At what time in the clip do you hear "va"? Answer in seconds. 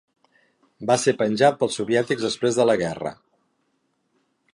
0.91-0.95